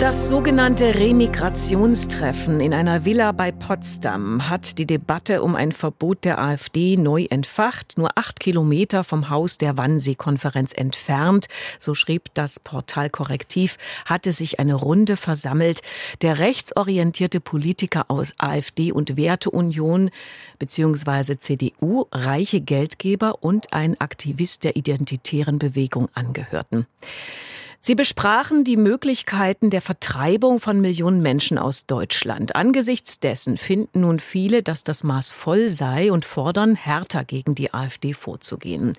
Das 0.00 0.30
sogenannte 0.30 0.94
Remigrationstreffen 0.94 2.60
in 2.60 2.72
einer 2.72 3.04
Villa 3.04 3.32
bei 3.32 3.52
Potsdam 3.52 4.48
hat 4.48 4.78
die 4.78 4.86
Debatte 4.86 5.42
um 5.42 5.54
ein 5.54 5.72
Verbot 5.72 6.24
der 6.24 6.38
AfD 6.38 6.96
neu 6.96 7.26
entfacht, 7.28 7.98
nur 7.98 8.16
acht 8.16 8.40
Kilometer 8.40 9.04
vom 9.04 9.28
Haus 9.28 9.58
der 9.58 9.76
Wannsee-Konferenz 9.76 10.72
entfernt. 10.72 11.48
So 11.78 11.94
schrieb 11.94 12.32
das 12.32 12.60
Portal 12.60 13.10
Korrektiv, 13.10 13.76
hatte 14.06 14.32
sich 14.32 14.58
eine 14.58 14.74
Runde 14.74 15.18
versammelt. 15.18 15.82
Der 16.22 16.38
rechtsorientierte 16.38 17.40
Politiker 17.42 18.06
aus 18.08 18.32
AfD 18.38 18.92
und 18.92 19.18
Werteunion 19.18 20.08
bzw. 20.58 21.36
CDU, 21.36 22.06
reiche 22.10 22.62
Geldgeber 22.62 23.44
und 23.44 23.74
ein 23.74 24.00
Aktivist 24.00 24.64
der 24.64 24.76
identitären 24.76 25.58
Bewegung 25.58 26.08
angehörten. 26.14 26.86
Sie 27.82 27.94
besprachen 27.94 28.62
die 28.62 28.76
Möglichkeiten 28.76 29.70
der 29.70 29.80
Vertreibung 29.80 30.60
von 30.60 30.82
Millionen 30.82 31.22
Menschen 31.22 31.56
aus 31.56 31.86
Deutschland. 31.86 32.54
Angesichts 32.54 33.20
dessen 33.20 33.56
finden 33.56 34.00
nun 34.02 34.20
viele, 34.20 34.62
dass 34.62 34.84
das 34.84 35.02
Maß 35.02 35.32
voll 35.32 35.70
sei 35.70 36.12
und 36.12 36.26
fordern, 36.26 36.74
härter 36.74 37.24
gegen 37.24 37.54
die 37.54 37.72
AfD 37.72 38.12
vorzugehen. 38.12 38.92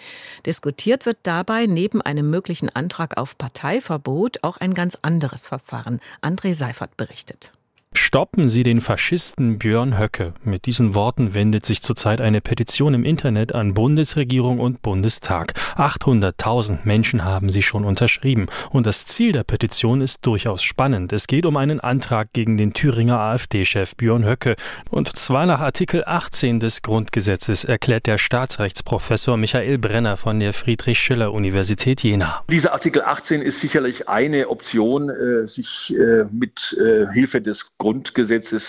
Diskutiert 0.48 1.05
wird 1.05 1.20
dabei 1.22 1.67
neben 1.67 2.02
einem 2.02 2.31
möglichen 2.31 2.70
Antrag 2.70 3.17
auf 3.17 3.38
Parteiverbot 3.38 4.44
auch 4.44 4.58
ein 4.58 4.73
ganz 4.73 4.98
anderes 5.03 5.45
Verfahren. 5.45 6.00
André 6.23 6.55
Seifert 6.55 6.98
berichtet. 6.98 7.52
Stoppen 8.14 8.50
Sie 8.50 8.64
den 8.64 8.82
Faschisten 8.82 9.58
Björn 9.58 9.98
Höcke. 9.98 10.34
Mit 10.44 10.66
diesen 10.66 10.96
Worten 10.96 11.34
wendet 11.34 11.66
sich 11.66 11.82
zurzeit 11.82 12.20
eine 12.20 12.42
Petition 12.42 12.94
im 12.94 13.06
Internet 13.06 13.56
an 13.56 13.74
Bundesregierung 13.74 14.59
und 14.59 14.81
Bundestag. 14.81 15.53
800.000 15.78 16.80
Menschen 16.84 17.23
haben 17.23 17.50
sie 17.50 17.62
schon 17.62 17.86
unterschrieben. 17.86 18.48
Und 18.70 18.86
das 18.86 19.06
Ziel 19.06 19.31
der 19.31 19.45
Petition 19.45 20.02
ist 20.02 20.26
durchaus 20.26 20.62
spannend. 20.62 21.14
Es 21.14 21.26
geht 21.26 21.45
um 21.45 21.56
einen 21.56 21.80
Antrag 21.80 22.34
gegen 22.34 22.58
den 22.58 22.73
Thüringer 22.73 23.18
AfD-Chef 23.18 23.95
Björn 23.95 24.25
Höcke. 24.25 24.58
Und 24.90 25.16
zwar 25.16 25.46
nach 25.46 25.62
Artikel 25.62 26.03
18 26.06 26.59
des 26.59 26.81
Grundgesetzes, 26.81 27.64
erklärt 27.64 28.08
der 28.08 28.18
Staatsrechtsprofessor 28.18 29.38
Michael 29.38 29.78
Brenner 29.78 30.18
von 30.18 30.38
der 30.38 30.52
Friedrich-Schiller-Universität 30.52 32.03
Jena. 32.03 32.44
Dieser 32.50 32.73
Artikel 32.73 33.03
18 33.03 33.42
ist 33.42 33.62
sicherlich 33.62 34.09
eine 34.09 34.50
Option, 34.50 35.09
äh, 35.09 35.48
sich 35.48 35.96
äh, 35.98 36.25
mit 36.30 36.78
äh, 36.78 37.08
Hilfe 37.14 37.40
des 37.40 37.72
Grundgesetzes 37.78 38.00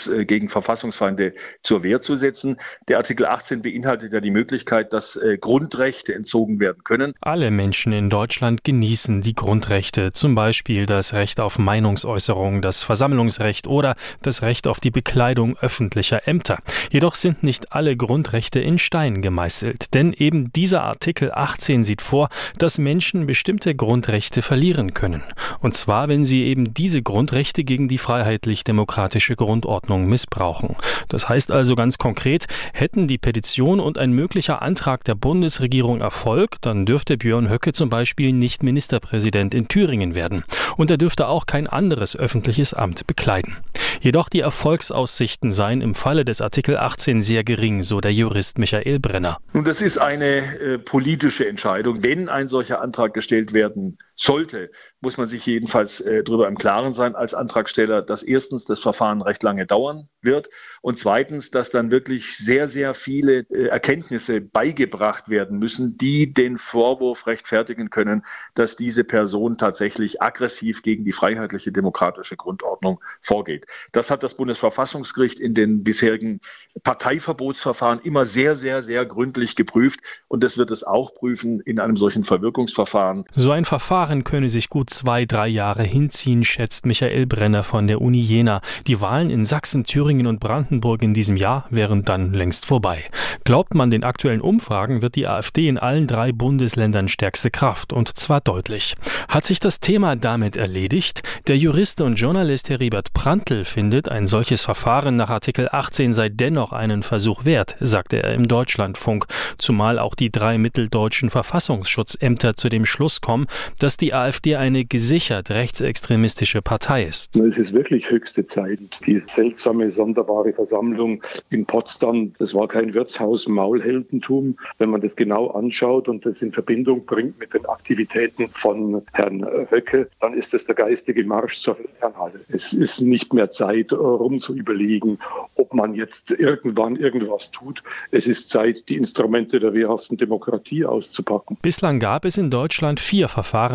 äh, 0.08 0.24
gegen 0.24 0.48
Verfassungsfeinde 0.48 1.34
zur 1.62 1.82
Wehr 1.82 2.00
zu 2.00 2.16
setzen. 2.16 2.56
Der 2.88 2.98
Artikel 2.98 3.26
18 3.26 3.62
beinhaltet 3.62 4.12
ja 4.12 4.20
die 4.20 4.30
Möglichkeit, 4.30 4.92
dass 4.92 5.16
äh, 5.16 5.38
Grundrechte 5.38 6.14
entzogen 6.14 6.60
werden 6.60 6.84
können. 6.84 7.14
Alle 7.20 7.50
Menschen 7.50 7.92
in 7.92 8.10
Deutschland 8.10 8.64
genießen 8.64 9.22
die 9.22 9.34
Grundrechte, 9.34 10.12
zum 10.12 10.34
Beispiel 10.34 10.86
das 10.86 11.14
Recht 11.14 11.40
auf 11.40 11.58
Meinungsäußerung, 11.58 12.62
das 12.62 12.82
Versammlungsrecht 12.82 13.66
oder 13.66 13.94
das 14.22 14.42
Recht 14.42 14.66
auf 14.66 14.80
die 14.80 14.90
Bekleidung 14.90 15.56
öffentlicher 15.58 16.26
Ämter. 16.26 16.58
Jedoch 16.90 17.14
sind 17.14 17.42
nicht 17.42 17.72
alle 17.72 17.96
Grundrechte 17.96 18.60
in 18.60 18.78
Stein 18.78 19.22
gemeißelt, 19.22 19.94
denn 19.94 20.12
eben 20.12 20.52
dieser 20.52 20.82
Artikel 20.82 21.32
18 21.32 21.84
sieht 21.84 22.02
vor, 22.02 22.28
dass 22.58 22.78
Menschen 22.78 23.26
bestimmte 23.26 23.74
Grundrechte 23.74 24.42
verlieren 24.42 24.94
können. 24.94 25.22
Und 25.60 25.76
zwar, 25.76 26.08
wenn 26.08 26.24
sie 26.24 26.44
eben 26.44 26.74
diese 26.74 27.02
Grundrechte 27.02 27.64
gegen 27.64 27.88
die 27.88 27.98
freiheitlich-demokratische 27.98 29.21
demokratische 29.22 29.36
Grundordnung 29.36 30.06
missbrauchen. 30.06 30.76
Das 31.08 31.28
heißt 31.28 31.50
also 31.52 31.74
ganz 31.74 31.98
konkret, 31.98 32.46
hätten 32.72 33.06
die 33.06 33.18
Petition 33.18 33.80
und 33.80 33.98
ein 33.98 34.12
möglicher 34.12 34.62
Antrag 34.62 35.04
der 35.04 35.14
Bundesregierung 35.14 36.00
Erfolg, 36.00 36.56
dann 36.60 36.86
dürfte 36.86 37.16
Björn 37.16 37.48
Höcke 37.48 37.72
zum 37.72 37.88
Beispiel 37.88 38.32
nicht 38.32 38.62
Ministerpräsident 38.62 39.54
in 39.54 39.68
Thüringen 39.68 40.14
werden. 40.14 40.44
Und 40.76 40.90
er 40.90 40.96
dürfte 40.96 41.28
auch 41.28 41.46
kein 41.46 41.66
anderes 41.66 42.16
öffentliches 42.16 42.74
Amt 42.74 43.06
bekleiden. 43.06 43.56
Jedoch 44.00 44.28
die 44.28 44.40
Erfolgsaussichten 44.40 45.52
seien 45.52 45.80
im 45.80 45.94
Falle 45.94 46.24
des 46.24 46.40
Artikel 46.40 46.76
18 46.76 47.22
sehr 47.22 47.44
gering, 47.44 47.82
so 47.82 48.00
der 48.00 48.12
Jurist 48.12 48.58
Michael 48.58 48.98
Brenner. 48.98 49.38
Nun, 49.52 49.64
das 49.64 49.80
ist 49.80 49.98
eine 49.98 50.58
äh, 50.60 50.78
politische 50.78 51.46
Entscheidung. 51.46 52.02
Wenn 52.02 52.28
ein 52.28 52.48
solcher 52.48 52.80
Antrag 52.80 53.14
gestellt 53.14 53.52
werden 53.52 53.98
sollte, 54.14 54.70
muss 55.00 55.16
man 55.16 55.26
sich 55.26 55.44
jedenfalls 55.46 56.00
äh, 56.00 56.22
darüber 56.22 56.46
im 56.46 56.56
Klaren 56.56 56.92
sein 56.92 57.16
als 57.16 57.34
Antragsteller, 57.34 58.02
dass 58.02 58.22
erstens 58.22 58.64
das 58.64 58.78
Verfahren 58.78 59.22
recht 59.22 59.42
lange 59.42 59.66
dauern 59.66 60.08
wird 60.20 60.48
und 60.80 60.98
zweitens, 60.98 61.50
dass 61.50 61.70
dann 61.70 61.90
wirklich 61.90 62.36
sehr, 62.36 62.68
sehr 62.68 62.94
viele 62.94 63.46
äh, 63.50 63.66
Erkenntnisse 63.68 64.40
beigebracht 64.40 65.28
werden 65.28 65.58
müssen, 65.58 65.96
die 65.96 66.32
den 66.32 66.58
Vorwurf 66.58 67.26
rechtfertigen 67.26 67.90
können, 67.90 68.24
dass 68.54 68.76
diese 68.76 69.02
Person 69.02 69.58
tatsächlich 69.58 70.22
aggressiv 70.22 70.82
gegen 70.82 71.04
die 71.04 71.12
freiheitliche 71.12 71.72
demokratische 71.72 72.36
Grundordnung 72.36 73.00
vorgeht. 73.22 73.66
Das 73.92 74.10
hat 74.10 74.22
das 74.22 74.34
Bundesverfassungsgericht 74.36 75.40
in 75.40 75.54
den 75.54 75.82
bisherigen 75.82 76.40
Parteiverbotsverfahren 76.84 78.00
immer 78.00 78.26
sehr, 78.26 78.54
sehr, 78.56 78.82
sehr 78.82 79.06
gründlich 79.06 79.56
geprüft 79.56 80.00
und 80.28 80.44
das 80.44 80.58
wird 80.58 80.70
es 80.70 80.84
auch 80.84 81.14
prüfen 81.14 81.60
in 81.60 81.80
einem 81.80 81.96
solchen 81.96 82.24
Verwirkungsverfahren. 82.24 83.24
So 83.32 83.50
ein 83.50 83.64
Verfahren 83.64 84.01
könne 84.24 84.50
sich 84.50 84.68
gut 84.68 84.90
zwei, 84.90 85.24
drei 85.24 85.48
Jahre 85.48 85.84
hinziehen, 85.84 86.44
schätzt 86.44 86.86
Michael 86.86 87.26
Brenner 87.26 87.62
von 87.62 87.86
der 87.86 88.00
Uni 88.00 88.20
Jena. 88.20 88.60
Die 88.86 89.00
Wahlen 89.00 89.30
in 89.30 89.44
Sachsen, 89.44 89.84
Thüringen 89.84 90.26
und 90.26 90.40
Brandenburg 90.40 91.02
in 91.02 91.14
diesem 91.14 91.36
Jahr 91.36 91.66
wären 91.70 92.04
dann 92.04 92.32
längst 92.32 92.66
vorbei. 92.66 93.04
Glaubt 93.44 93.74
man 93.74 93.90
den 93.90 94.04
aktuellen 94.04 94.40
Umfragen, 94.40 95.02
wird 95.02 95.14
die 95.14 95.26
AfD 95.26 95.68
in 95.68 95.78
allen 95.78 96.06
drei 96.06 96.32
Bundesländern 96.32 97.08
stärkste 97.08 97.50
Kraft 97.50 97.92
und 97.92 98.16
zwar 98.16 98.40
deutlich. 98.40 98.94
Hat 99.28 99.44
sich 99.44 99.60
das 99.60 99.80
Thema 99.80 100.16
damit 100.16 100.56
erledigt? 100.56 101.22
Der 101.46 101.56
Jurist 101.56 102.00
und 102.00 102.16
Journalist 102.16 102.70
Heribert 102.70 103.12
Prantl 103.12 103.64
findet, 103.64 104.08
ein 104.08 104.26
solches 104.26 104.62
Verfahren 104.62 105.16
nach 105.16 105.30
Artikel 105.30 105.68
18 105.70 106.12
sei 106.12 106.28
dennoch 106.28 106.72
einen 106.72 107.02
Versuch 107.02 107.44
wert, 107.44 107.76
sagte 107.80 108.22
er 108.22 108.34
im 108.34 108.48
Deutschlandfunk, 108.48 109.26
zumal 109.58 109.98
auch 109.98 110.14
die 110.14 110.30
drei 110.30 110.58
mitteldeutschen 110.58 111.30
Verfassungsschutzämter 111.30 112.56
zu 112.56 112.68
dem 112.68 112.84
Schluss 112.84 113.20
kommen, 113.20 113.46
dass 113.78 113.91
die 113.96 114.14
AfD 114.14 114.56
eine 114.56 114.84
gesichert 114.84 115.50
rechtsextremistische 115.50 116.62
Partei 116.62 117.04
ist. 117.04 117.36
Es 117.36 117.58
ist 117.58 117.72
wirklich 117.72 118.10
höchste 118.10 118.46
Zeit. 118.46 118.78
Die 119.06 119.22
seltsame, 119.26 119.90
sonderbare 119.90 120.52
Versammlung 120.52 121.22
in 121.50 121.66
Potsdam, 121.66 122.32
das 122.38 122.54
war 122.54 122.68
kein 122.68 122.94
Wirtshaus 122.94 123.46
Maulheldentum. 123.48 124.56
Wenn 124.78 124.90
man 124.90 125.00
das 125.00 125.16
genau 125.16 125.48
anschaut 125.48 126.08
und 126.08 126.24
das 126.24 126.42
in 126.42 126.52
Verbindung 126.52 127.04
bringt 127.04 127.38
mit 127.38 127.54
den 127.54 127.66
Aktivitäten 127.66 128.48
von 128.48 129.02
Herrn 129.12 129.46
Höcke, 129.70 130.08
dann 130.20 130.34
ist 130.34 130.54
es 130.54 130.64
der 130.66 130.74
geistige 130.74 131.24
Marsch 131.24 131.60
zur 131.60 131.76
Fernhalle. 131.98 132.40
Es 132.48 132.72
ist 132.72 133.00
nicht 133.00 133.32
mehr 133.34 133.50
Zeit, 133.50 133.92
rum 133.92 134.40
zu 134.40 134.54
überlegen, 134.54 135.18
ob 135.56 135.74
man 135.74 135.94
jetzt 135.94 136.30
irgendwann 136.30 136.96
irgendwas 136.96 137.50
tut. 137.50 137.82
Es 138.10 138.26
ist 138.26 138.48
Zeit, 138.48 138.88
die 138.88 138.96
Instrumente 138.96 139.60
der 139.60 139.74
wehrhaften 139.74 140.16
Demokratie 140.16 140.84
auszupacken. 140.84 141.56
Bislang 141.62 141.98
gab 141.98 142.24
es 142.24 142.38
in 142.38 142.50
Deutschland 142.50 143.00
vier 143.00 143.28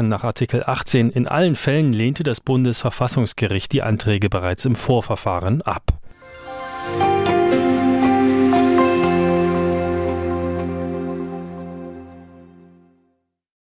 Nach 0.08 0.24
Artikel 0.24 0.64
18. 0.66 1.10
In 1.10 1.28
allen 1.28 1.56
Fällen 1.56 1.92
lehnte 1.92 2.24
das 2.24 2.40
Bundesverfassungsgericht 2.40 3.72
die 3.74 3.84
Anträge 3.84 4.30
bereits 4.30 4.66
im 4.66 4.76
Vorverfahren 4.76 5.62
ab. 5.62 5.97